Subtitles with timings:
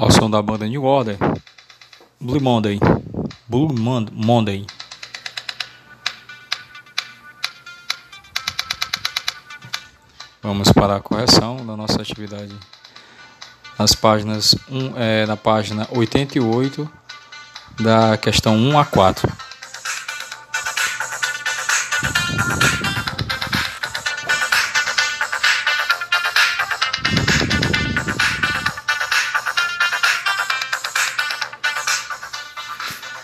[0.00, 1.18] ao som da banda New Order,
[2.18, 2.80] Blue Monday.
[3.46, 4.66] Blue Monday.
[10.42, 12.58] Vamos para a correção da nossa atividade
[13.78, 16.90] nas páginas um, é, na página 88
[17.78, 19.49] da questão 1 a 4.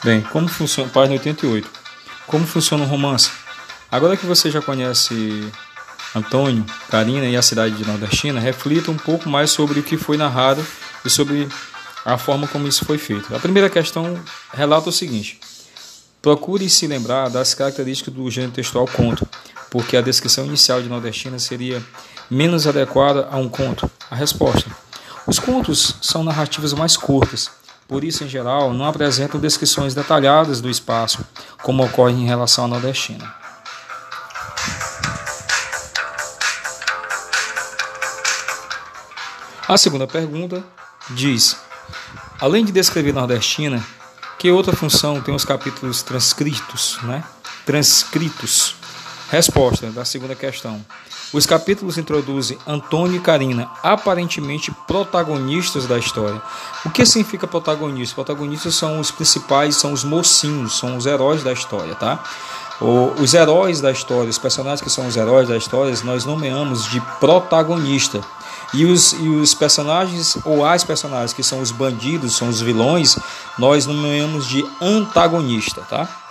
[0.06, 1.68] Bem, como funciona, página 88.
[2.28, 3.28] Como funciona o romance?
[3.90, 5.50] Agora que você já conhece
[6.14, 10.16] Antônio, Karina e a cidade de Nordestina, reflita um pouco mais sobre o que foi
[10.16, 10.64] narrado
[11.04, 11.48] e sobre
[12.04, 13.34] a forma como isso foi feito.
[13.34, 14.16] A primeira questão
[14.54, 15.40] relata o seguinte:
[16.22, 19.26] Procure se lembrar das características do gênero textual conto,
[19.72, 21.82] porque a descrição inicial de Nordestina seria
[22.30, 23.90] menos adequada a um conto.
[24.08, 24.70] A resposta:
[25.26, 27.50] Os contos são narrativas mais curtas
[27.88, 31.24] por isso, em geral, não apresentam descrições detalhadas do espaço,
[31.62, 33.32] como ocorre em relação à nordestina.
[39.68, 40.64] A segunda pergunta
[41.10, 41.56] diz:
[42.40, 43.84] além de descrever nordestina,
[44.38, 47.24] que outra função tem os capítulos transcritos, né?
[47.64, 48.76] Transcritos.
[49.30, 50.84] Resposta da segunda questão:
[51.32, 56.40] os capítulos introduzem Antônio e Karina, aparentemente protagonistas da história.
[56.84, 58.14] O que significa protagonista?
[58.14, 62.22] Protagonistas são os principais, são os mocinhos, são os heróis da história, tá?
[62.80, 67.00] os heróis da história, os personagens que são os heróis da história, nós nomeamos de
[67.18, 68.20] protagonista.
[68.74, 73.16] E os, e os personagens, ou as personagens que são os bandidos, são os vilões,
[73.58, 76.25] nós nomeamos de antagonista, tá?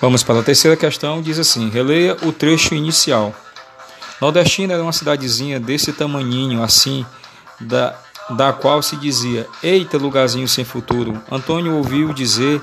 [0.00, 3.34] Vamos para a terceira questão, diz assim: releia o trecho inicial.
[4.20, 7.04] Nordestina era uma cidadezinha desse tamanhinho, assim,
[7.60, 7.98] da,
[8.30, 11.20] da qual se dizia: Eita, lugarzinho sem futuro.
[11.30, 12.60] Antônio ouviu dizer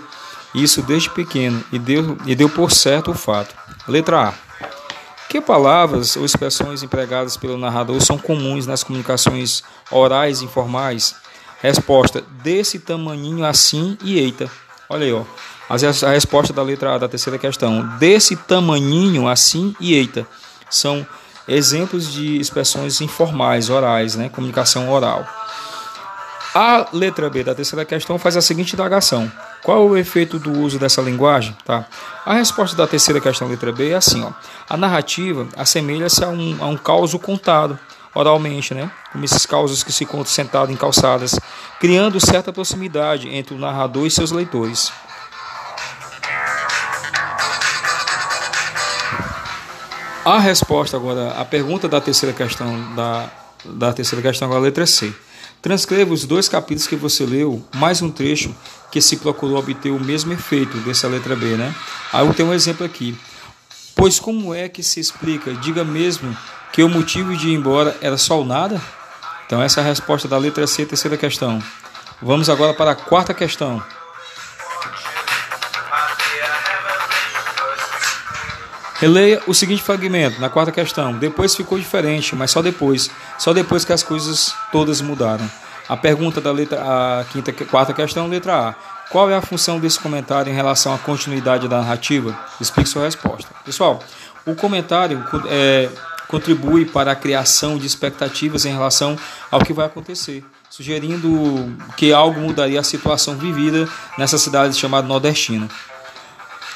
[0.54, 3.56] isso desde pequeno e deu, e deu por certo o fato.
[3.88, 4.34] Letra A.
[5.28, 11.16] Que palavras ou expressões empregadas pelo narrador são comuns nas comunicações orais informais?
[11.62, 14.50] Resposta: desse tamanhinho assim e eita.
[14.88, 15.24] Olha aí, ó.
[15.74, 17.88] A resposta da letra A da terceira questão.
[17.98, 20.28] Desse tamanhinho, assim e eita.
[20.70, 21.06] São
[21.48, 24.30] exemplos de expressões informais, orais, né?
[24.30, 25.26] comunicação oral.
[26.56, 29.32] A letra B da terceira questão faz a seguinte indagação:
[29.64, 31.58] Qual é o efeito do uso dessa linguagem?
[31.66, 31.86] Tá?
[32.24, 34.32] A resposta da terceira questão, letra B, é assim: ó,
[34.70, 37.80] a narrativa assemelha-se a um, a um causo contado
[38.14, 38.92] oralmente, né?
[39.12, 41.40] como esses causos que se contam sentados em calçadas,
[41.80, 44.94] criando certa proximidade entre o narrador e seus leitores.
[50.26, 53.30] A resposta agora, a pergunta da terceira questão da,
[53.66, 55.14] da terceira questão agora, letra C.
[55.62, 58.56] Transcreva os dois capítulos que você leu, mais um trecho
[58.90, 61.76] que se procurou obter o mesmo efeito dessa letra B, né?
[62.14, 63.18] Aí eu tenho um exemplo aqui.
[63.98, 65.54] Pois como é que se explica?
[65.56, 66.36] Diga mesmo
[66.72, 68.82] que o motivo de ir embora era só o nada?
[69.46, 71.62] Então essa é a resposta da letra C, terceira questão.
[72.22, 73.84] Vamos agora para a quarta questão.
[79.04, 81.12] Releia o seguinte fragmento, na quarta questão.
[81.18, 83.12] Depois ficou diferente, mas só depois.
[83.38, 85.46] Só depois que as coisas todas mudaram.
[85.90, 88.76] A pergunta da letra a quinta, quarta questão, letra A.
[89.10, 92.34] Qual é a função desse comentário em relação à continuidade da narrativa?
[92.62, 93.50] Explique sua resposta.
[93.66, 94.02] Pessoal,
[94.46, 95.90] o comentário é,
[96.30, 99.20] contribui para a criação de expectativas em relação
[99.52, 103.86] ao que vai acontecer, sugerindo que algo mudaria a situação vivida
[104.18, 105.68] nessa cidade chamada Nordestina.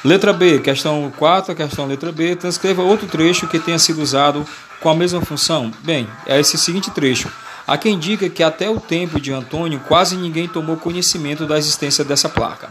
[0.04, 4.46] Letra B, questão 4, questão letra B, transcreva outro trecho que tenha sido usado
[4.80, 5.72] com a mesma função.
[5.82, 7.28] Bem, é esse seguinte trecho.
[7.66, 12.04] Há quem diga que até o tempo de Antônio quase ninguém tomou conhecimento da existência
[12.04, 12.70] dessa placa.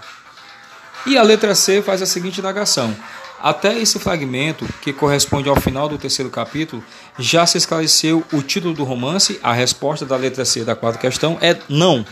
[1.05, 2.95] E a letra C faz a seguinte indagação.
[3.41, 6.83] Até esse fragmento, que corresponde ao final do terceiro capítulo,
[7.19, 9.39] já se esclareceu o título do romance?
[9.43, 12.03] A resposta da letra C da quarta questão é não.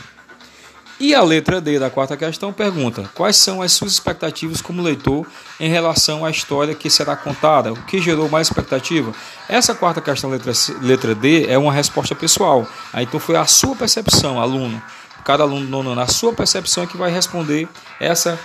[0.98, 5.28] E a letra D da quarta questão pergunta: quais são as suas expectativas como leitor
[5.60, 7.74] em relação à história que será contada?
[7.74, 9.14] O que gerou mais expectativa?
[9.50, 12.66] Essa quarta questão, letra, letra D, é uma resposta pessoal.
[12.94, 14.82] Aí, então foi a sua percepção, aluno.
[15.26, 17.68] Cada aluno, nono, a sua percepção é que vai responder
[18.00, 18.40] essa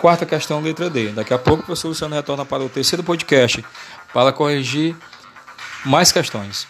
[0.00, 1.10] quarta questão, letra D.
[1.10, 3.64] Daqui a pouco o professor Luciano retorna para o terceiro podcast
[4.12, 4.96] para corrigir
[5.84, 6.66] mais questões.